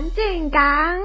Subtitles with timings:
[0.00, 0.98] 船进港。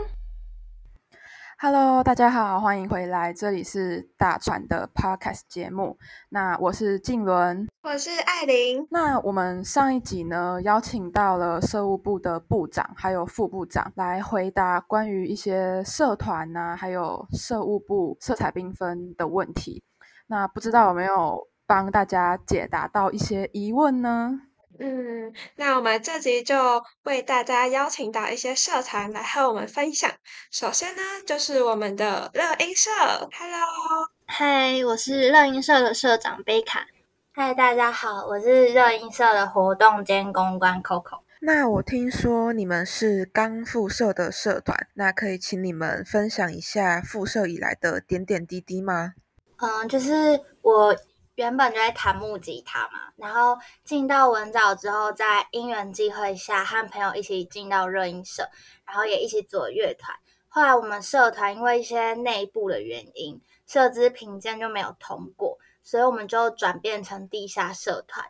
[1.60, 5.98] Hello，大家好，欢迎回来，这里是大船的 Podcast 节目。
[6.30, 8.88] 那我是静伦，我是艾琳。
[8.90, 19.84] 那我们上一集呢，邀请到了社务部的部长还有副部长来回答关于一些社团呐，还有社务部色彩缤纷的问题。
[20.28, 24.40] 那不知道有没有帮大家解答到一些疑问呢？
[24.78, 30.12] 嗯，那我们这集就为大家邀请到一些社团来和我们分享。
[30.52, 36.88] 首先呢，就是我们的乐音社，Hello，嗨，我是乐音社的社长贝卡。
[37.32, 41.20] 嗨，大家好，我是乐音社的活动兼公关 Coco。
[41.40, 49.14] 那我听说你们是刚复社的社团，那可以请你们分享一下复社以来的点点滴滴吗？
[49.58, 50.96] 嗯，就是我。
[51.36, 58.50] 原本就在弹木吉他嘛，然后进到文藻之后，在因缘际会下和朋友一起进到热音社，
[58.86, 60.18] 然后也一起组乐团。
[60.48, 68.26] 后来我们社团因为一些内部的原因，社资评鉴就没有通过，所以我们就转变成地下社团。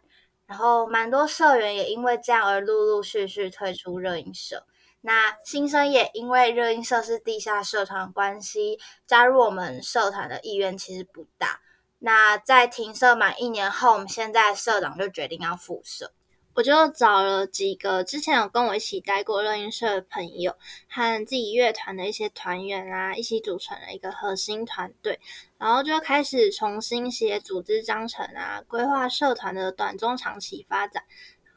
[0.47, 4.65] 然后蛮多社员也因为这样而陆陆续续退出热音社。
[5.01, 11.61] 那新生也因为热音社是地下社团关系，加入我们社团的意愿其实不大。
[12.05, 16.11] 那在停社满一年后，我们现在社长就决定要复社，
[16.53, 20.55] 我就找了几个之前有跟我一起待过乐音社的朋友，
[20.87, 25.19] 和自己乐团的一些团员啊，一起组成了一个核心团队，
[25.57, 31.05] 然后就开始重新写组织章程啊，规划社团的短中长期发展，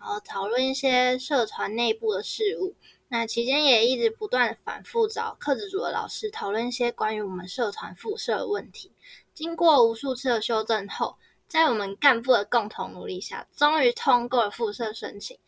[0.00, 2.74] 然后讨论一些社团内部的事务。
[3.10, 8.92] 那期间也一直不断反复找课职组的老师讨论一些关于我们社团复社的问题。
[9.38, 15.38] 经过无数次的修正后，在我们干部的共同努力下，终于通过了复社申请。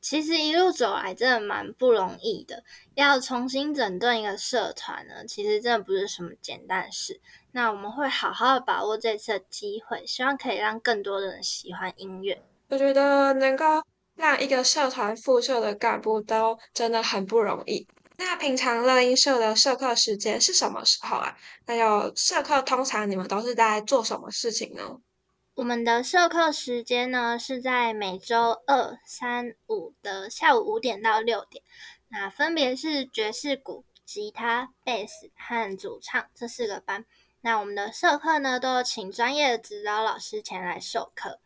[0.00, 2.62] 其实一路走来，真的蛮不容易的。
[2.94, 7.20] 要重新整顿一个社团呢，其实真的不是什么简单事。
[7.50, 12.40] 那我们会好好的把握这次的机会，希望可以让更多的人喜欢音乐。
[12.68, 13.82] 我觉得能够
[14.14, 17.88] 让一个社团复社的干部都真的很不容易。
[18.22, 21.34] 那平常乐音社的社课时间是什么时候啊？
[21.66, 25.00] 还有社课通常你们都是在做什么事情呢？
[25.54, 31.64] 我们的社课时间呢是在每周二、三、五的下午五点到六点，
[32.08, 37.06] 那分别是爵士鼓、吉他、贝斯和主唱这四个班。
[37.40, 41.40] 那我们的社课呢都有请专业的指导老师前来授课。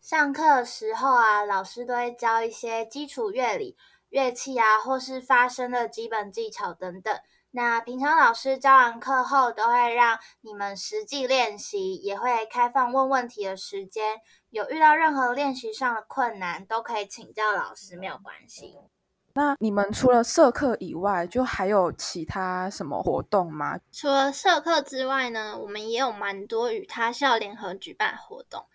[0.00, 3.76] 上课时候啊，老师都会教一些基础乐理。
[4.10, 7.18] 乐器啊，或是发声的基本技巧等等。
[7.50, 14.20] 那平常老师教完课后，都会让你们实际练习，也会开放问问题的时间。
[14.50, 18.78] 有遇到任何练习上的困难，都可以请教老师，没有关系。
[19.34, 23.78] 那你们除了社课以外，就还有其他什么活动吗？
[23.92, 28.66] 除了社课之外呢，我们也有蛮多与他校联合举办活动。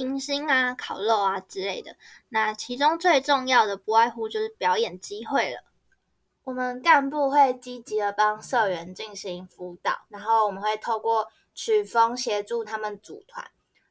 [0.00, 1.96] 迎新啊、烤肉啊之类的，
[2.30, 5.62] 那其中最重要的不外乎就是表演机会了。
[6.42, 13.48] 我们干部会积极的帮社员进行辅导，然后我们会透过曲风协助他们组团。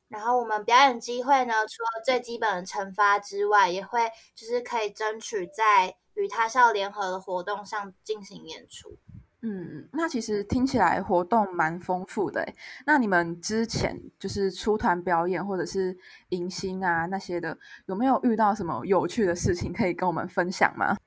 [0.07, 8.97] 然后我们表演机会呢，除了最基本的惩罚之外，也会就是可以争取在与他校联合的活动上进行演出。
[9.41, 12.45] 嗯，那其实听起来活动蛮丰富的
[12.85, 15.97] 那你们之前就是出团表演或者是
[16.29, 20.97] 迎新啊那些的，有没有遇到什么有趣的事情可以跟我们分享吗？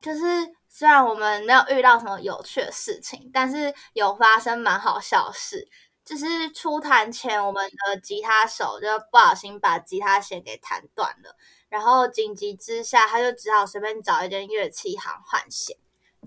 [0.00, 0.20] 就是
[0.68, 5.66] 虽然我们没有遇到什么有趣的事情，但是有发生蛮好笑事。
[6.04, 11.34] 就是出团前，我们的吉他手就不小心把吉他弦给弹断了，
[11.68, 15.76] 然后紧急之下，他就只好随便找一间乐器行换弦。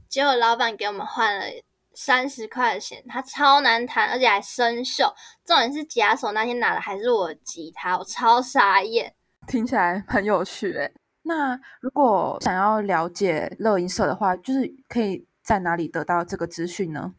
[0.08, 1.46] 结果老板给我们换了
[1.94, 5.14] 三十块的弦，它超难弹，而且还生锈。
[5.46, 9.14] 重点是吉他手那天拿的还是我的吉他，我超傻眼。
[9.48, 10.94] 听起来很有趣诶。
[11.24, 17.14] 那如果想要了解乐音社的话，就是可以在哪里得到这个资讯呢？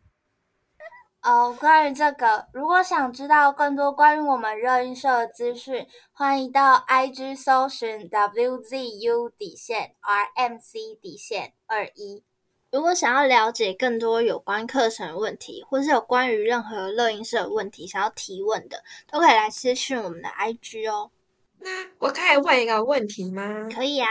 [1.23, 12.25] 哦，关于这个，如果想知道更多关于我们热音社的资讯，欢迎到 IG 搜寻 WZU 底线 RMC 底线二一。
[12.73, 21.11] 如果想要了解更多有关课程的问题，或是有关于任何乐音社的问题想要提问的，都可以来私讯我们的 IG 哦。
[21.59, 21.69] 那
[21.99, 23.69] 我可以问一个问题吗？
[23.75, 24.09] 可以啊，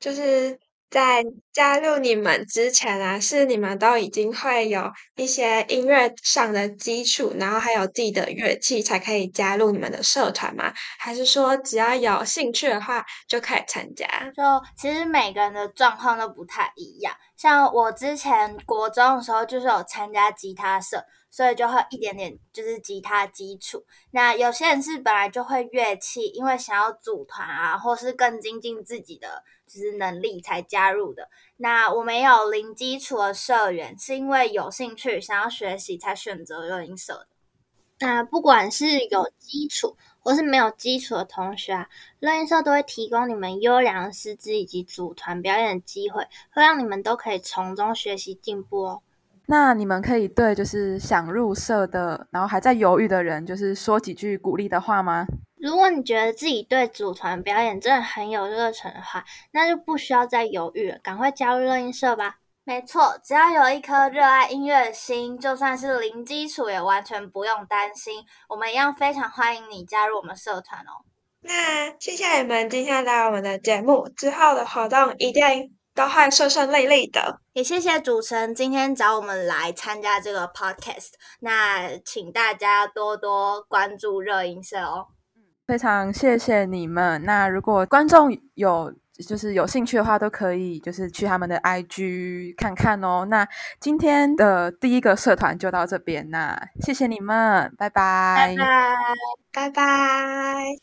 [0.00, 0.58] 就是
[0.90, 10.72] 在加入你们之前啊，是你们都已经会有一些音乐上的基础，然后还有自己的乐器，才可以加入你们的社团吗？
[10.98, 14.06] 还是说只要有兴趣的话就可以参加？
[14.34, 14.42] 就
[14.76, 17.14] 其实每个人的状况都不太一样。
[17.36, 21.04] 像我之前国中的时候，就是有参加吉他社。
[21.30, 23.84] 所以就会一点点就是吉他基础。
[24.12, 31.28] 那有些人是本来就会乐器，因为想要组团啊，或是更精进自己的就是能力才加入的。
[31.58, 37.28] 那我们有零基础的社员，是因为有兴趣想要学习才选择热音社的。
[38.00, 41.88] 那不管是有基础或是没有基础的同学啊，
[42.20, 46.22] 乐音社都会提供你们优良的师资以及组团表演的机会，
[46.52, 49.02] 会让你们都可以从中学习进步哦。
[49.46, 55.26] 那你们可以对就是想入社的，然后还在犹豫的人，就是说几句鼓励的话吗？
[55.60, 62.36] 如果你觉得自己对组团表演真的很有热忱的话，那就不需要再犹豫了，赶快加入热音社吧。
[62.64, 68.24] 没错，只要有一颗热爱音乐的心，就算是零基础也完全不用担心。
[68.48, 71.04] 我们一样非常欢迎你加入我们社团哦。
[71.40, 75.74] 那谢谢你们今天来我们的节目，之后的活动一定。
[75.94, 81.14] 都会顺顺利利的，也谢谢主持人今天找我们来参加这个 podcast。
[81.40, 85.08] 那请大家多多关注热音社哦。
[85.68, 87.22] 非常谢谢你们。
[87.24, 93.26] 那如果观众有就是有兴趣的话，都可以就是去他们的 IG 看看哦。
[93.28, 93.46] 那
[93.78, 98.96] 今天的第一个社团就到这边，那谢谢你们，拜拜，拜拜，
[99.52, 100.78] 拜拜。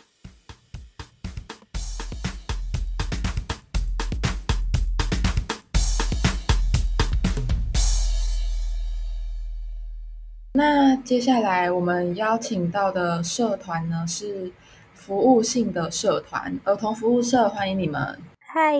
[10.54, 14.54] 那接下来我们邀请到的社团呢是
[15.06, 18.20] 服务性的社团，儿童服务社，欢迎你们。
[18.40, 18.74] 嗨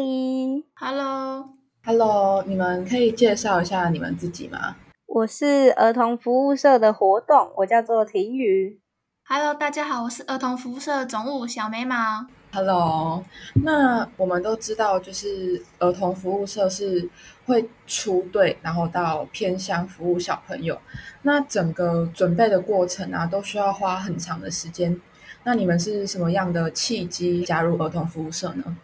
[0.74, 4.76] ，Hello，Hello，你们可以介绍一下你们自己吗？
[5.06, 8.82] 我是儿童服务社的活动，我叫做婷宇。
[9.28, 12.26] Hello，大家好，我是儿童服务社总务小眉毛。
[12.52, 13.24] Hello，
[13.64, 17.08] 那我们都知道，就是儿童服务社是
[17.46, 20.82] 会出队，然后到偏乡服务小朋友。
[21.22, 25.00] 那整个准备的过程啊，都需要花很长的时间。
[25.46, 28.76] 那你们是什么样的契机加入儿童服务社呢？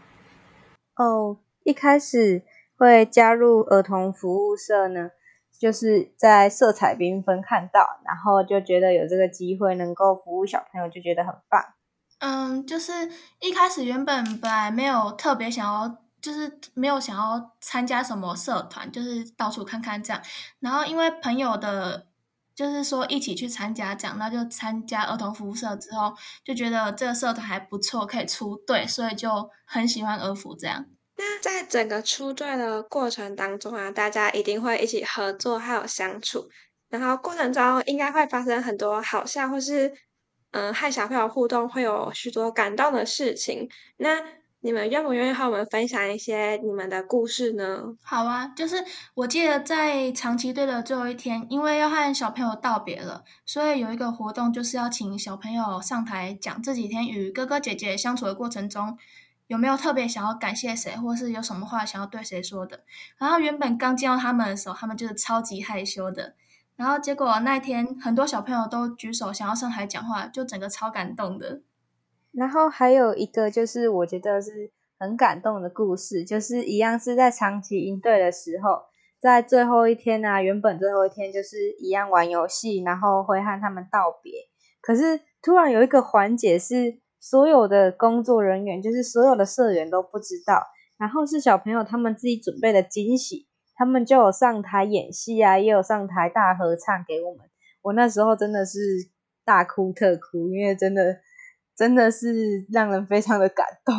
[0.95, 2.43] 哦，一开始
[2.77, 5.09] 会加入儿童服务社呢，
[5.59, 11.59] 就是在色彩缤纷看到，然后就觉得有这个机会能够服务小朋友，就觉得很棒。
[12.19, 12.91] 嗯，就是
[13.39, 20.21] 一开始原本本来没有特别想要，就是没有想要参加什么社团，就是到处看看这样。
[20.59, 22.05] 然后因为朋友的，
[22.61, 26.13] 就是说一起去参加这样，那就参加儿童服务社之后，
[26.45, 30.85] 就觉得这个社团还不错，可以出队，所以就很喜欢儿服这样。
[31.17, 36.49] 那在整个出队的过程当中啊，大家一定会一起合作还有相处，
[36.89, 39.91] 然后过程中应该会发生很多好笑或是。
[40.53, 43.69] 嗯，和小朋友互动会有许多感动的事情。
[43.95, 44.21] 那
[44.63, 47.81] 你们愿不愿意和我们分享一些你们的故事呢？
[48.03, 48.75] 好啊，就是
[49.15, 58.95] 我记得在长期队的最后一天，因为要和小朋友道别了，所以有一个活动，就是要请小朋友上台讲这几天与哥哥姐姐相处的过程中，
[59.47, 62.81] 有没有特别想要感谢谁，或是有什么话想要对谁说的。
[63.17, 66.35] 然后原本刚见到他们的时候，他们就是超级害羞的。
[66.75, 71.61] 然后结果那天很多小朋友都举手想要上台讲话，就整个超感动的。
[72.31, 78.83] 然后还有一个就是我觉得是很感动的故事，就是一样是在长期应对的时候，
[79.19, 84.31] 在最后一天啊，原本最后一天就是一样玩游戏，然后会和他们道别。
[84.81, 90.67] 可是突然有一个环节是所有的工作人员，就是所有的社员都不知道，
[90.97, 93.47] 然后是小朋友他们自己准备的惊喜。
[93.73, 97.49] 他们就有上台演戏啊，也有上台大合唱给我们。
[97.81, 98.79] 我那时候真的是
[99.43, 101.17] 大哭特哭，因为真的
[101.75, 103.95] 真的是让人非常的感动。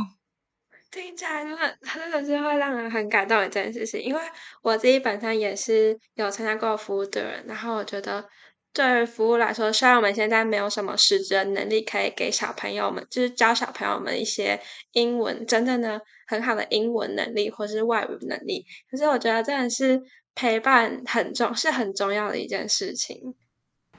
[0.91, 4.02] 听起来真的真的是会让人很感动的一件事情。
[4.02, 4.21] 因为
[4.62, 8.29] 我自己本身也是有参加过服务的人，然后我觉得
[8.73, 14.61] 对于服务来说，虽然我们现在没有什么实质的能力可以给小朋友们，就是教小朋友们一些
[14.93, 16.02] 英文真正的。
[16.25, 20.00] 很好的英文能力或是外语能力，可是我觉得真的是
[20.35, 23.35] 陪伴很重，是很重要的一件事情。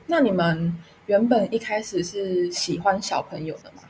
[0.08, 0.74] 那你们
[1.06, 3.84] 原本一开始是喜欢小朋友的吗？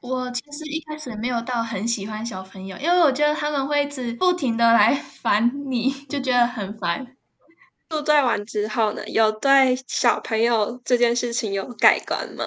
[0.00, 7.06] 我其实一开始没有到很喜欢小朋友，因为我觉得他们会一直不停的来烦你， 就觉得很烦。
[7.90, 12.44] 入队完之后呢，有对小朋友这件事情有改观吗？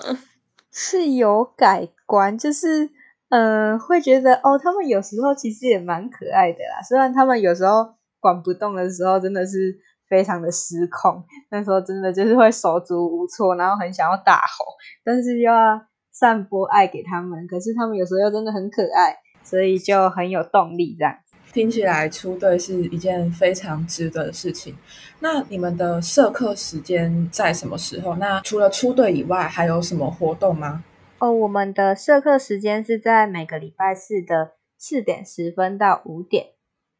[0.71, 2.89] 是有改观，就是。
[3.33, 6.83] 嗯、呃会觉得哦，他们有时候其实也蛮可爱的啦。
[6.85, 9.73] 虽然他们有时候管不动的时候，真的是
[10.11, 14.65] 非常的失控，那时候真的就是会手足无措，然后很想要大吼，
[15.05, 17.47] 但是又要散播爱给他们。
[17.47, 21.15] 可是他们有时候又真的很可爱，所以就很有动力这样。
[21.53, 24.75] 听起来出队是一件非常值得的事情。
[25.21, 28.15] 那你们的社课时间在什么时候？
[28.15, 30.83] 那除了出队以外，还有什么活动吗？
[31.19, 36.47] 哦，我们的社课时间是在每个礼拜四的四点十分到五点。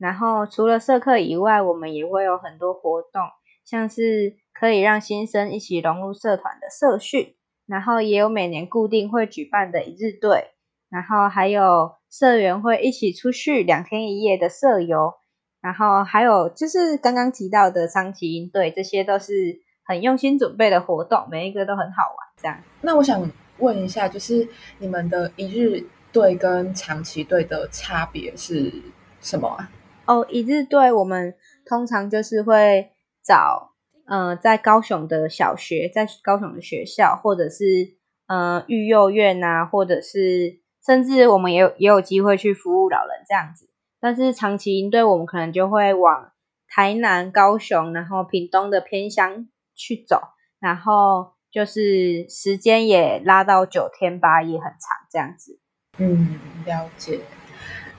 [0.02, 3.22] 然后除了社课以外，我们也会有很多活动，
[3.64, 7.36] 像是可以让新生一起融入社团的社训，
[7.68, 10.56] 然后也有每年固定会举办的一日队，
[10.90, 15.14] 然后还有社员会一起出去两天一夜的社游，
[15.62, 22.18] 然后还有就是刚刚提到的长期营队，这些都是很用心准备的活动，每一个都很好玩。
[22.42, 23.24] 这样，那我想
[23.60, 24.48] 问一下，就是
[24.80, 28.74] 你们的一日队跟长期队的差别是
[29.22, 29.70] 什么啊？
[30.12, 32.92] 哦，一日队我们通常就是会
[33.24, 33.72] 找，
[34.06, 37.96] 呃，在高雄的小学，在高雄的学校，或者是
[38.28, 43.70] 呃育幼院啊，或者是甚至我们也有也有机会去服务老人这样子。
[44.02, 46.34] 但是长期营队我们可能就会往
[46.68, 50.20] 台南、高雄，然后屏东的偏乡去走，
[50.60, 55.58] 然后就是时间也拉到九天八夜，很长这样子。
[56.00, 57.22] 嗯，了解。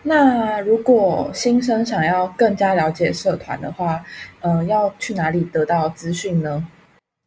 [0.05, 4.05] 那如果新生想要更加了解社团的话，
[4.41, 6.67] 嗯、要去哪里得到资讯呢？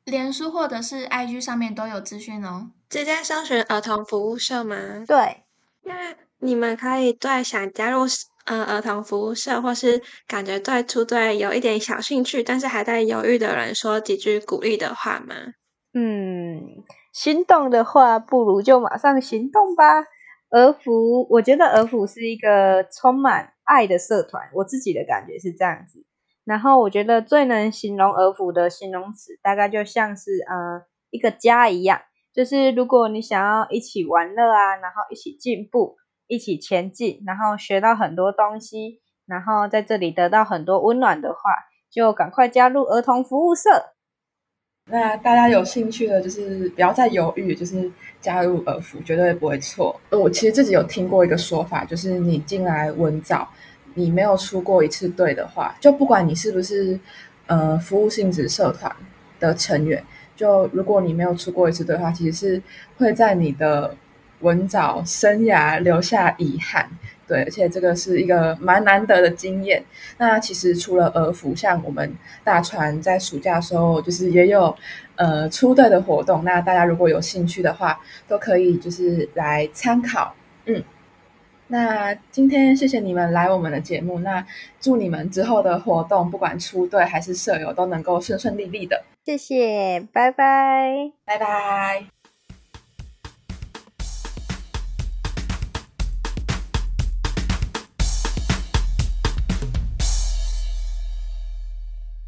[0.04, 2.72] 脸书或者是 IG 上面都有资讯哦。
[2.90, 4.76] 直接搜寻儿童服务社吗？
[5.08, 5.44] 对，
[5.84, 8.02] 那你们可以对想加入
[8.46, 15.34] 呃儿童服务社，或是感觉对出队有一点小兴趣，但是还在犹豫的人，说几句鼓励的话吗？
[15.94, 16.62] 嗯，
[17.14, 20.04] 心动的话，不如就马上行动吧。
[20.50, 26.06] 儿福，我觉得儿福是一个充满爱的社团，我自己的感觉是这样子。
[26.46, 32.02] 然后我觉得最能形容儿福的形容词，大概就像是呃一个家一样，
[32.34, 35.98] 就是如果你想要一起玩乐啊，然后一起进步，
[36.28, 41.40] 一起前进，然后学到很多东西，然后在这里得到很多温暖的话，
[41.92, 43.95] 就赶快加入儿童服务社。
[44.88, 50.00] 那大家有兴趣的，就是不要再犹豫，就是加入耳福，绝对不会错。
[50.12, 53.50] 我其实自己有听过一个说法，就是你进来文藻，
[53.96, 57.00] 你没有出过一次队的话，就不管你是不是
[57.48, 58.96] 呃服务性质社团
[59.40, 60.04] 的成员，
[60.36, 62.62] 就如果你没有出过一次队的话，其实是
[62.98, 63.96] 会在你的
[64.42, 66.90] 文藻生涯留下遗憾。
[67.28, 69.84] 对，而且这个是一个蛮难得的经验。
[70.20, 74.76] 那其实除了儿福，像我们大船在暑假的时候，就是也有
[75.16, 76.44] 呃出队的活动。
[76.44, 80.36] 那大家如果有兴趣的话，都可以就是来参考。
[80.68, 80.84] 嗯，
[81.70, 84.20] 那今天谢谢你们来我们的节目。
[84.20, 84.46] 那
[84.80, 89.04] 祝你们之后的活动，不管出队还是舍友，都能够顺顺利利的。
[89.26, 91.12] 谢谢，拜拜。
[91.26, 92.15] 拜拜。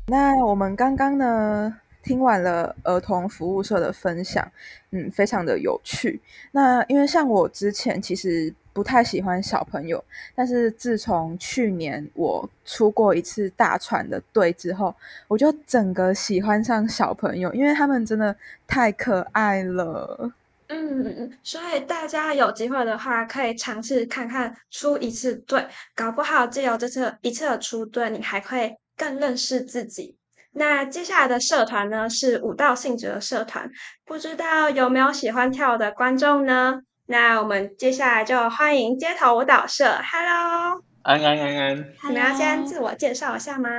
[0.10, 4.50] 那我们刚刚呢，听完了儿童服务社的分享，
[4.92, 6.22] 嗯，非常的有趣。
[6.52, 10.02] 那因为像我之前其实不太喜欢小朋友，
[10.34, 14.96] 但是自从去年我出过一次大船的队之后，
[15.28, 18.34] 我就整个喜欢上小朋友，因为他们真的
[18.66, 20.32] 太可爱了。
[20.70, 30.18] 嗯，所以大家有机会的话，可以尝试看看出一次队，搞不好借由这次一次的出队，你还会更认识自己。
[30.54, 33.70] 那接下来的社团呢是舞蹈性质的社团，
[34.04, 36.82] 不知道有没有喜欢跳舞的观众呢？
[37.06, 41.78] 那我们接下来就欢迎街头舞蹈社，Hello，安安安安，
[42.08, 43.70] 你们要先自我介绍一下吗？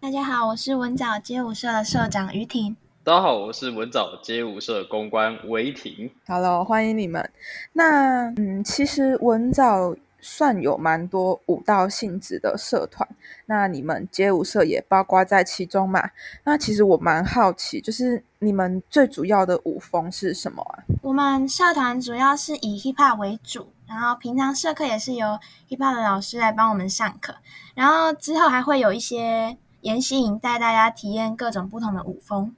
[0.00, 2.76] 大家好，我是文藻街舞社的社长于婷。
[3.02, 6.10] 大家好，我是文藻街舞社公关韦婷。
[6.26, 7.30] Hello，欢迎你们。
[7.72, 9.94] 那嗯，其实文藻
[10.28, 13.08] 算有蛮多舞蹈性质的社团，
[13.46, 16.10] 那你们街舞社也包括在其中嘛？
[16.42, 20.82] 那其实我蛮好奇，就是你们最主要的舞风是什么啊？
[21.02, 27.36] 我们社团主要是以 hip hop 为主，然后平常社课也是由 hip hop 的老师来帮我们上课，
[27.76, 32.52] 然后之后还会有一些研习营带大家体验各种不同的舞风。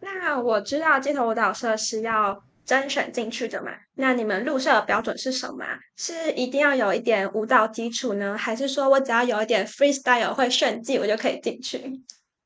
[0.00, 3.70] 那我知道街头舞蹈社是要甄选进去的嘛？
[3.94, 5.64] 那你们入社的标准是什么？
[5.96, 12.02] 是一定要有一点舞蹈基础呢，还是说我只要有一点 freestyle 会炫技，我就可以进去？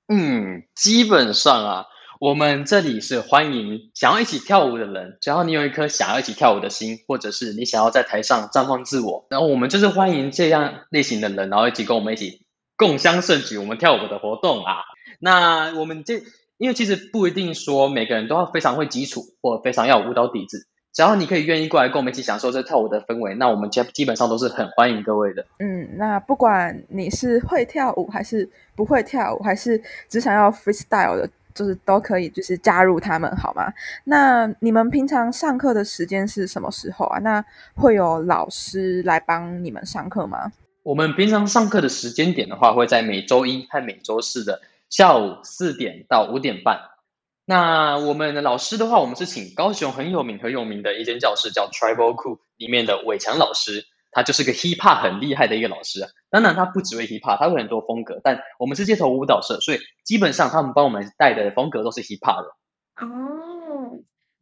[0.07, 1.87] 嗯，基本上啊，
[2.21, 14.85] 我们这里是欢迎想要一起跳舞的人，只要你有一颗想要一起跳舞的心，或者是你想要在台上绽放自我，然后我们就是欢迎这样类型的人，然后一起跟我们一起共襄盛举我们跳舞的活动啊。
[15.19, 16.23] 那我们这
[16.63, 20.69] 因为其实不一定说每个人都要非常会基础，或非常要有舞蹈底子。
[20.93, 25.45] 只要你可以愿意过来跟我们一起享受这跳舞的氛围，那我们基基本上都是很欢迎各位的。
[25.59, 33.65] 嗯，那不管你是会跳舞还是不会跳舞，还是只想要 freestyle 的，就是都可以，就是加入他们，好吗？
[34.05, 37.19] 那你们平常上课的时间是什么时候啊？
[37.19, 40.53] 那会有老师来帮你们上课吗？
[40.85, 44.61] 我们平常上课的时间点的话，会在每周一和每周四的
[44.93, 46.91] 下午四点到五点半。
[47.47, 56.01] 那我们的老师的话，我们是请高雄很有名很有名的一间教室，叫 Tribal Cool 里面的伟强老师，他就是个 Hip Hop 很厉害的一个老师。
[56.29, 58.21] 当然，他不只会 Hip Hop，他会很多风格。
[58.23, 62.49] 但我们是街头舞蹈社，所以基本上他们帮我们带的风格都是 Hip Hop 的。
[63.01, 63.62] 哦，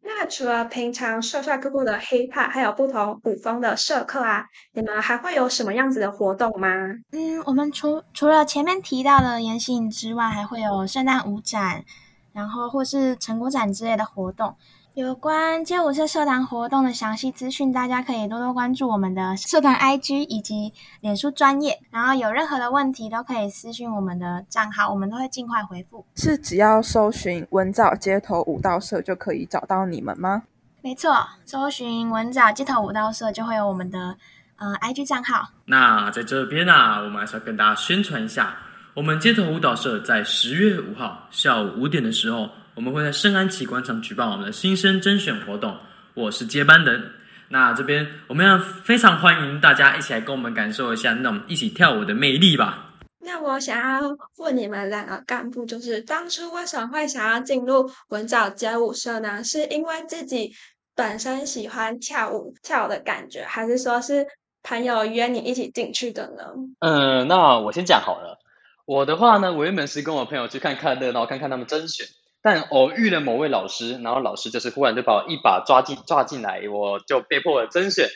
[0.03, 6.69] 那除了平常帅帅酷酷的 Hip Hop，还有不同舞风的社课啊，你们还会有什么样子的活动吗？
[7.13, 11.85] 嗯，我们除除了前面提到的言行之外，还会有圣诞舞展。
[12.33, 14.55] 然后或是成果展之类的活动，
[14.95, 21.79] 有关街舞社社团活动的详细资讯，大家可以多多关注我们的社团 IG 以及脸书专业。
[21.93, 26.05] 然后有任何的问题都可以私讯我们的账号，我们都会尽快回复。
[26.17, 30.43] 是只要搜寻文藻街头舞蹈社就可以找到你们吗？
[30.83, 34.17] 没错，搜寻文藻街头舞蹈社就会有我们的
[34.57, 35.51] 呃 IG 账号。
[35.67, 38.57] 那在这边呢，我们还是要跟大家宣传一下。
[38.95, 45.77] 我们街头舞蹈社在十月五号下午五点的时候，我们会在圣安奇广场举办我们的新生甄选活动。
[46.15, 47.13] 我是接班人，
[47.49, 52.95] 那这边我们要非常欢迎大家一起来跟我们感受一下那种一起跳舞的魅力吧。
[53.23, 59.43] 那我想要问你们两个干部，就是当初为什么会想要进入文藻街舞社呢？
[59.43, 60.53] 是因为自己
[60.95, 64.27] 本身喜欢跳舞跳的感觉，还是说是
[64.63, 66.45] 朋友约你一起进去的呢？
[66.81, 68.39] 嗯，那我先讲好了。
[68.87, 72.07] 我的话呢，我原本是跟我朋友去看看热闹，看看他们甄选，
[72.43, 78.09] 但偶遇了某位老师，然后老师就是忽然就把我一把抓进抓进来，我就被迫了甄选。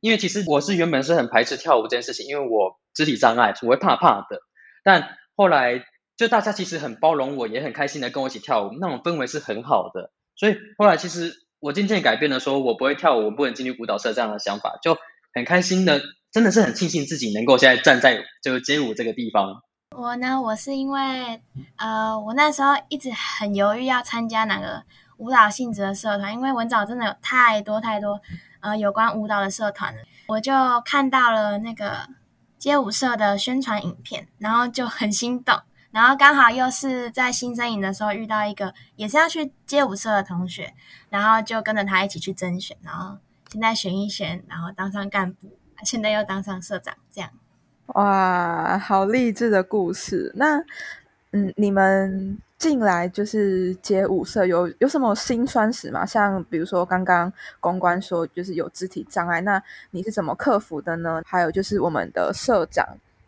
[0.00, 4.40] 因为其实我是原本是很排斥跳舞这件事情，因为我肢体障碍，我会怕怕的。
[4.82, 5.84] 但后来
[6.16, 10.10] 就大家其实很包容我，也很开心的跟我一起跳舞，那种氛围是很好的。
[10.34, 14.98] 所以后来其实我渐渐改变了，说我不会跳舞，我不能进入舞蹈社这样的想法，就
[15.34, 19.62] 很开心的，真的是很庆幸自己能够现在站在就是街舞这个地方。
[19.94, 21.42] 我呢，我是因为，
[21.76, 24.82] 呃，我那时候一直很犹豫要参加哪个
[25.18, 28.20] 舞蹈性质的社团，因为文藻真的有太多太多，
[28.60, 30.02] 呃，有关舞蹈的社团了。
[30.28, 30.52] 我就
[30.84, 32.08] 看到了那个
[32.58, 40.74] 街舞社的宣传影片，然后就很心动，然后刚好又是在新生营的时候遇到一个也是要去街舞社的同学，
[41.10, 47.30] 然后就跟着他一起去甄选，然后现在选一选，然后当上干部，现在又当上社长，这样。
[47.94, 50.32] 哇，好励志的故事！
[50.34, 50.58] 那，
[51.32, 56.06] 嗯，你们进来就是街舞社，有有什么辛酸史吗？
[56.06, 61.22] 像比如说刚刚公关说就是有肢体障碍，那你是怎么克服的呢？
[61.26, 62.86] 还有就是我们的社长，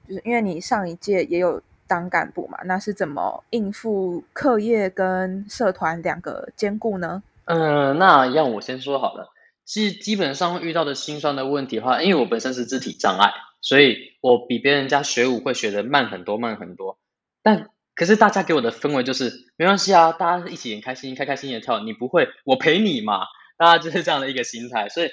[0.09, 7.23] 就是因为你上一届也有当干部嘛，那是怎么应付课业跟社团两个兼顾呢？
[7.45, 9.31] 嗯，那让我先说好了，
[9.67, 13.31] 其实基本上遇到的心酸的问题的话，因为我本身是肢体障碍。
[13.65, 16.99] 所以我比别人家学舞会学的慢很多，慢很多。
[17.43, 21.81] 但可是大家给我的氛围就是没关系啊，大家一起很开心，开开心心的跳。
[21.81, 23.23] 你不会，我陪你嘛。
[23.57, 25.09] 大家就是这样的一个心态，所以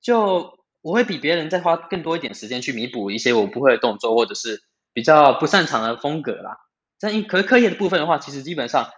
[0.00, 6.58] 就我会比别人再花更多一点时间去弥补一些我不会的动作，或者是比较不擅长的风格啦。
[7.00, 8.90] 但因可是课业的部分的话，其实基本上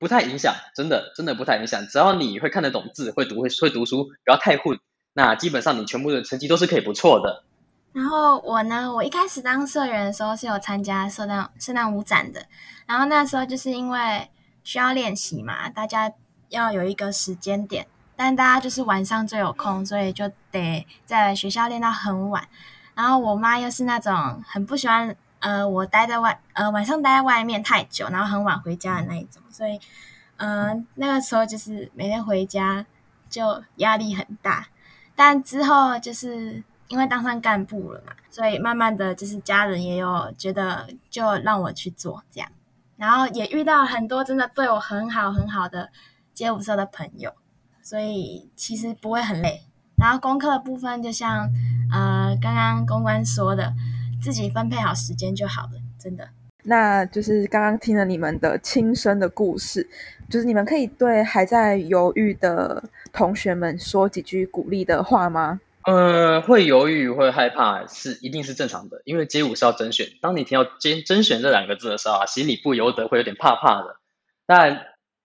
[0.00, 1.86] 不太影响，真的真的不太影响。
[1.86, 4.78] 只要你会看得懂字，会读会会读书，不要太混，
[5.12, 7.44] 那基本上你全部的成绩都是可以不错的。
[7.98, 12.46] 然后我呢，我一开始当社员的时候是有参加圣诞圣诞舞展的，
[12.86, 14.30] 然后那时候就是因为
[14.62, 16.12] 需要练习嘛，大家
[16.48, 22.46] 要有一个时间点，但大家就是晚上最有空，所以就得在学校练到很晚。
[22.94, 29.80] 然后我妈又是那种很不喜欢呃我待在外呃晚上待在外面太久，然后很晚回家的那一种，所以
[30.36, 32.86] 嗯那个时候就是每天回家
[33.28, 34.68] 就压力很大，
[35.16, 36.62] 但之后就是。
[36.88, 42.50] 因为当上干部了嘛，所以慢慢的就是家人也有觉得，就让我去做这样，
[42.96, 45.90] 然后也遇到很多真的对我很好很好的
[46.34, 47.32] 街舞社的朋友，
[47.82, 49.62] 所以其实不会很累。
[49.96, 51.50] 然后功课的部分，就像
[51.92, 53.74] 呃刚刚公关说的，
[54.22, 56.28] 自己分配好时间就好了，真的。
[56.62, 59.88] 那就是刚刚听了你们的亲身的故事，
[60.28, 65.60] 就是你们可以对还在犹豫的同学们说几句鼓励的话吗？
[65.90, 70.10] 呃，会犹豫会害怕是一定是正常的，因为街舞是要甄选。
[70.20, 73.96] 当你听到“甄甄选”这两个字的时候啊，心里不由得会有点怕怕的。
[74.46, 74.84] 但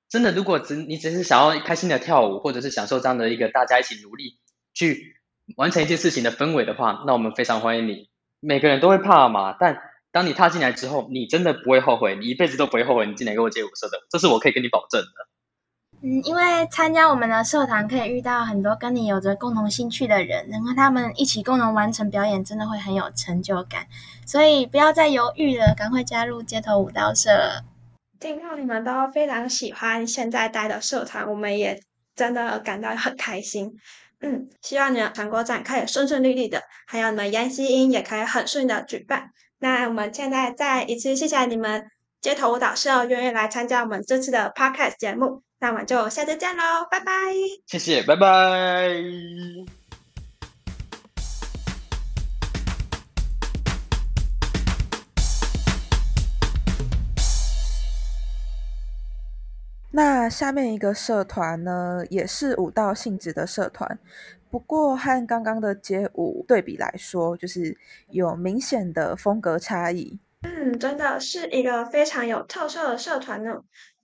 [0.10, 4.38] 真的，如果只你只是想要开心的跳舞，或者是享受这样的一个大家一起努力
[4.74, 5.18] 去
[5.58, 8.08] 完成一件事情的氛围的话，那我们非常欢迎你。
[8.40, 9.82] 每个人都会怕嘛，但
[10.14, 15.08] 当你踏进来之后，你真的不会后悔，你一辈子都不会后悔你进来跟我街舞社的，这是我可以跟你保证的。
[16.06, 23.88] 嗯，因为参加我们的社团可以遇到很多跟你有着共同兴趣的人，能和他们一起共同完成表演，真的会很有成就感。
[24.26, 27.64] 所以不要再犹豫了，赶快加入街头舞蹈社。
[28.20, 31.82] 听到你们都非常喜欢现在待的社团，我们也
[32.14, 33.72] 真的感到很开心。
[34.20, 39.30] 嗯，希望你们全国展可以顺顺利利的，还有你们研习营也可以很顺的举办。
[39.60, 41.86] 那我们现在再一次谢谢你们
[42.24, 45.44] 街头舞蹈社愿意来参加我们这次的 podcast 节目。
[45.60, 47.12] 那我们就下次见喽，拜拜！
[47.68, 48.94] 谢谢，拜拜。
[59.92, 64.00] 那下面一个社团呢，也是舞蹈性质的社团，
[64.50, 67.78] 不过和刚刚的街舞对比来说，就是
[68.12, 70.18] 有明显的风格差异。
[70.44, 73.52] 嗯，真的是一个非常有特色的社团呢。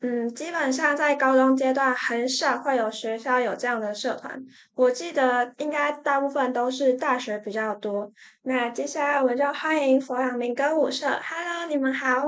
[0.02, 4.42] 嗯，基本上在高中阶段很少会有学校有这样的社团，
[4.74, 8.12] 我记得应该大部分都是大学比较多。
[8.44, 12.24] 那接下来我们就欢迎佛朗明歌舞社，Hello，你们好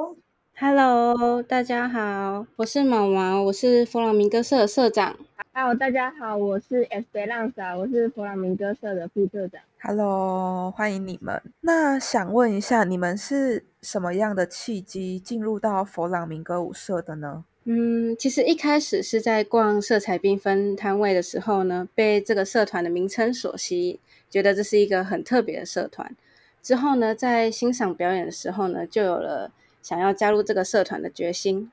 [0.61, 5.17] ，Hello，大家好，我是毛毛，我是佛朗明哥社的社长。
[5.53, 9.59] Hello，大家好，我是 Esperanza，我是佛朗明哥社的副社长。
[9.81, 11.41] Hello，欢迎你们。
[11.61, 17.43] 那想问一下，你们是什么样的契机进入到佛朗明哥舞社的呢？
[17.63, 26.15] 嗯，其实一开始是在逛色彩缤纷摊位的时候呢，被这个社团的名称所吸引，觉得这是一个很特别的社团。
[26.61, 31.71] 之后呢，在欣赏表演的时候呢，就有了想要加入这个社团的决心。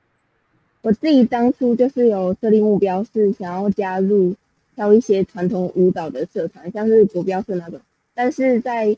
[0.83, 4.35] 我自己当初就是有设立目标，是想要加入
[4.75, 7.81] 跳一些传统舞蹈的社团，像是国标社那种。
[8.15, 8.97] 但是在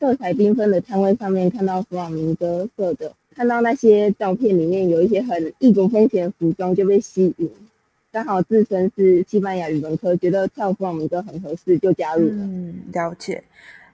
[0.00, 3.12] 色彩缤纷的摊位上面看到弗朗明哥社的。
[3.34, 7.48] 看到那些照片里面有一些很异国风情的服装，就被吸引。
[8.10, 12.34] 刚好自身是西班牙语文科，觉得跳弗朗明哥很合适，就加入了。
[12.34, 13.44] 嗯，了解。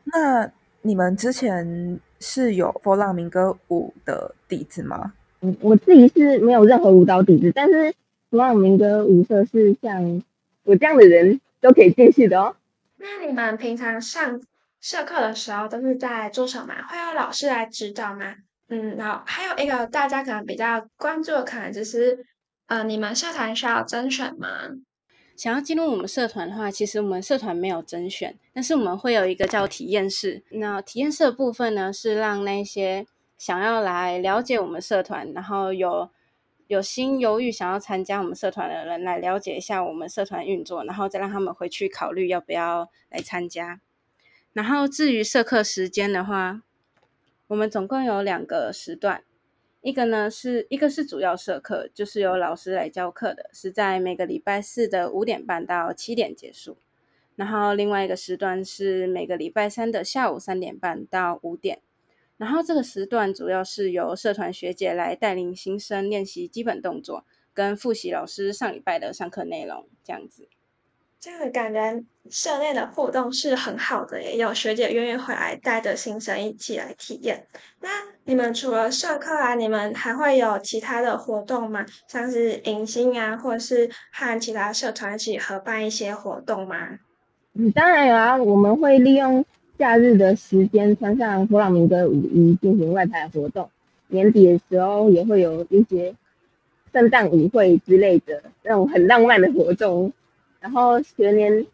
[0.05, 0.51] 那
[0.81, 5.13] 你们之前是有弗朗明哥舞的底子吗？
[5.43, 7.93] 嗯，我自己是没有任何舞蹈底子，但是
[8.31, 10.23] 弗朗明哥舞社是像
[10.63, 12.57] 我这样的人都可以进去的哦。
[12.97, 14.41] 那你们平常上
[14.81, 16.73] 社课的时候都是在做什么？
[16.89, 18.35] 会有老师来指导吗？
[18.69, 22.25] 嗯，然后还有一个大家可能比较关注的，可能就是，
[22.67, 24.49] 呃，你们社团需要甄选吗？
[25.37, 30.43] 想要进入我们社团的话，其实我们社团没有甄选，但是我们会有一个叫体验室。
[30.51, 36.09] 那体验室的部分呢，是让那些想要来了解我们社团，然后有
[36.69, 43.81] 有心犹豫想要参加我们社团的人来了解一下我们社团运作，然后再让他们回去考虑要不要来参加。
[44.53, 46.63] 然后至于社课时间的话，
[47.49, 49.25] 我们总共有两个时段，
[49.85, 56.79] 一个呢是一个是主要社课，就是由老师来教课的，是在每个礼拜四的五点半到七点结束。
[57.37, 61.83] 然后另外一个时段是每个礼拜三的下午三点半到五点。
[62.39, 70.49] 然后这个时段主要是由社团学姐来带领新生练习基本动作，跟复习老师上礼拜的上课内容，这样子。
[71.25, 77.47] 这个感觉社内的互动是很好的，也有学姐愿意回来带着新生一起来体验。
[77.81, 77.89] 那
[78.25, 81.87] 你们除了社课啊，你们还会有其他的活动吗？
[82.09, 86.77] 像是迎新啊，或者是和其他社团一起合办一些活动吗？
[87.55, 89.43] 嗯，当然有啊，我们会利用
[89.79, 93.71] 假日的时间穿上弗朗明哥舞衣进行外派活动。
[94.09, 96.15] 年底的时候也会有一些
[96.93, 100.13] 圣诞舞会之类的那种很浪漫的活动。
[100.65, 101.67] 然后学年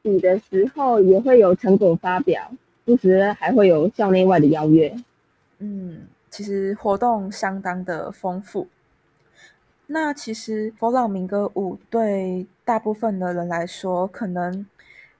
[0.00, 2.48] 底的时候也会有成果发表，
[2.84, 4.94] 不时还会有校内外的邀约。
[5.58, 8.68] 嗯，其实活动相当的丰富。
[9.88, 14.64] 那其实佛朗明哥舞对大部分的人来说可能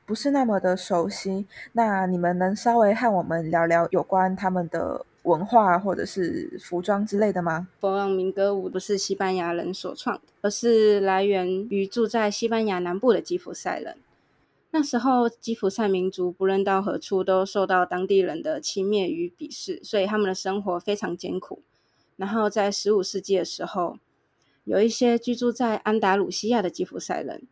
[0.06, 1.44] 不是那么的熟悉。
[1.72, 7.68] 那你们能稍微和我们聊聊有关他们的文化或者是服装之类的吗？
[7.80, 10.22] 佛朗明哥舞不是西班牙人所创的。
[10.40, 13.96] 而是来源于住在西班牙南部的吉普赛人。
[14.70, 21.62] 那时候，吉普赛民族不论到何处都受到当地人的轻蔑与鄙视，所以他们的生活非常艰苦。
[22.16, 23.98] 然后在十五世纪的时候，
[24.64, 27.42] 有一些居住在安达鲁西亚的吉普赛人，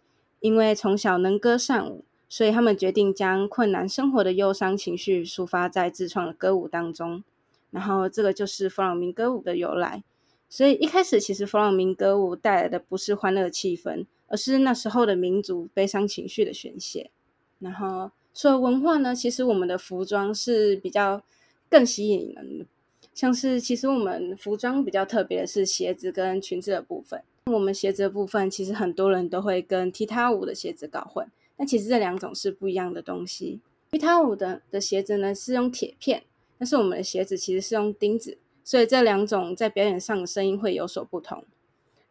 [0.40, 7.24] 因为从小能歌善舞，所以他们决定将困难生活的忧伤情绪抒发在自创的歌舞当中。
[7.76, 10.02] 然后这个就是弗朗明歌舞的由来。
[10.48, 17.10] 所以一开始，其实弗朗明歌舞带来的不是欢乐气氛，而是那时候的民族悲伤情绪的宣泄。
[17.58, 21.22] 然后说文化呢，其实我们的服装是比较
[21.68, 22.66] 更吸引人的。
[23.12, 27.22] 像是其实我们服装比较特别的是鞋子跟裙子的部分。
[27.52, 31.28] 我们鞋子的部分，其实很多人都会跟踢踏舞的鞋子搞混。
[31.58, 33.60] 那其实这两种是不一样的东西。
[33.90, 36.24] 踢踏舞的的鞋子呢是用铁片，
[36.58, 41.44] 但是我们的鞋子其实是用钉子，所以这两种在表演上的声音会有所不同。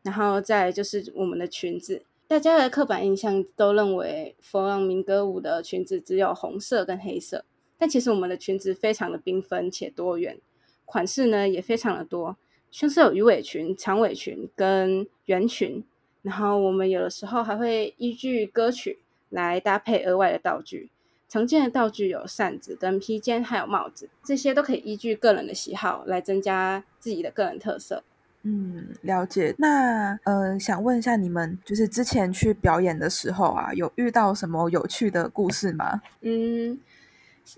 [0.04, 7.44] 然后再就是我们的裙子，大家的刻板印象都认为弗朗明歌舞的裙子只有红色跟黑色，
[7.78, 10.40] 但其实我们的裙子非常的缤纷且多元。
[10.86, 12.38] 款式呢也非常的多，
[12.70, 15.84] 像是有鱼尾裙、长尾裙跟圆裙，
[16.22, 20.92] 然后我们有的时候还会依据歌曲来搭配额外的道具。
[21.28, 28.04] 常见的道具有扇子、跟披肩，还有帽子，这些都可以依据个人的喜好来增加自己的个人特色。
[28.44, 29.56] 嗯，了解。
[29.58, 36.02] 那呃，想问一下你们，就是之前去表演的时候啊，有遇到什么有趣的故事吗？
[36.22, 36.80] 嗯。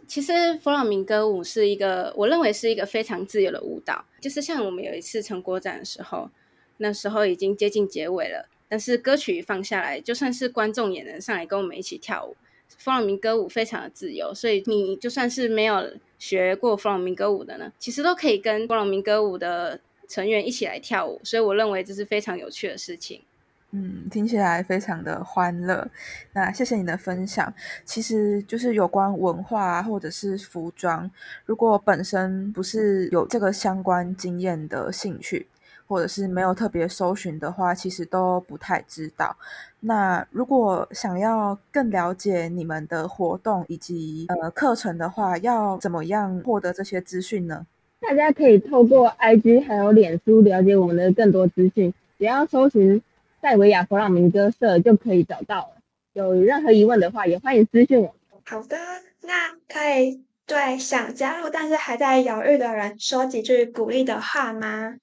[0.05, 4.03] 其实弗朗明歌舞是一个，我认为是一个非常自由的舞蹈。
[4.19, 6.29] 就是像我们有一次成果展的时候，
[6.75, 12.35] 那时候已经接近结尾了，但是歌曲放下来，就算是观众也能上来跟我们一起跳舞。
[12.77, 21.19] 弗朗明歌舞非常的自由，所以你就算是没有学过弗朗明歌舞的呢，其实都可以跟弗朗明歌舞的成员一起来跳舞。
[21.23, 23.21] 所以我认为这是非常有趣的事情。
[23.71, 25.85] 嗯，听起来非常的欢乐。
[26.31, 27.53] 那谢谢你的分享。
[27.83, 31.11] 其实就是有关文化或者是服装，
[31.45, 35.47] 如果本身不是有这个相关经验的兴趣，
[35.87, 39.35] 或者是没有特别搜寻的话，其实都不太知道。
[39.79, 47.65] 那如果想要更了解你们的活动以及呃课程的话，要怎么样获得这些资讯呢？
[47.99, 53.01] 大家可以透过 IG 还有脸书了解我们的更多资讯，只要搜寻。
[53.39, 55.69] 塞维亚弗朗明哥社就可以找到了。
[56.13, 58.13] 有任何疑问的话，也欢迎私信我。
[58.45, 58.75] 好的，
[59.21, 64.95] 那可以对想加入但是还在犹豫的人说几句鼓励的话吗？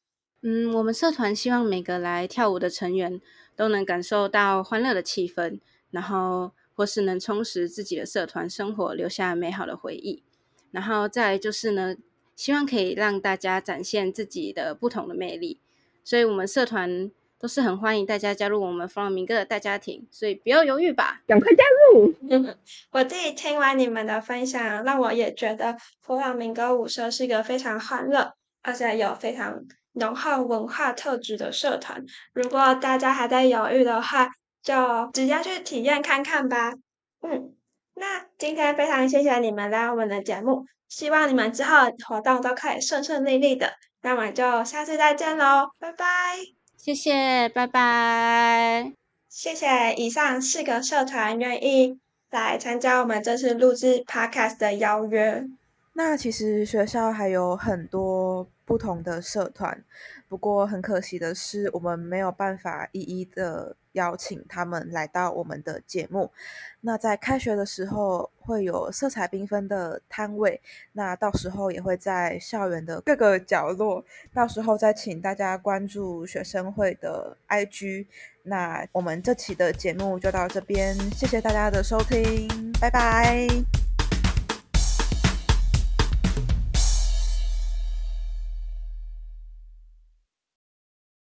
[0.46, 3.18] 嗯，我们社团希望每个来跳舞的成员
[3.56, 5.58] 都能感受到欢乐的气氛，
[5.90, 10.22] 然后或是能充实自己的社团生活，留下美好的回忆。
[10.70, 11.96] 然后再来就是呢，
[12.36, 15.58] 希望可以让大家展现自己的不同的魅力。
[16.04, 17.10] 所以，我们社团。
[17.36, 22.14] 都是很欢迎大家加入我们弗朗明哥的大家庭，所以不要犹豫吧，赶快加入！
[22.90, 29.62] 我自己听完你们的分享，让我也觉得弗朗明哥舞社是一个非常欢乐，而且有非常
[29.94, 32.04] 浓厚文化特质的社团。
[32.32, 34.28] 如果大家还在犹豫的话，
[34.62, 36.72] 就直接去体验看看吧。
[37.22, 37.54] 嗯，
[37.94, 43.72] 那今天非常谢谢你们来我们的节目，希望你们之后活动都可以顺顺利利的。
[44.02, 46.04] 那我们就下次再见喽，拜拜。
[46.76, 48.92] 谢谢，拜拜。
[49.30, 51.98] 谢谢以上四个社团愿意
[52.30, 55.44] 来参加我们这次录制 Podcast 的邀约。
[55.94, 59.82] 那其实学校还有很多不同的社团，
[60.28, 63.76] 不过很可惜的是，我们没有办法一一的。
[63.94, 66.30] 邀请他们来到我们的节目。
[66.80, 70.60] 那在开学的时候会有色彩缤纷的摊位，
[70.92, 74.04] 那到时候也会在校园的各个角落。
[74.32, 78.06] 到时候再请大家关注学生会的 IG。
[78.42, 83.83] 那我们这期的节目就到这边，谢谢大家的收听，拜拜。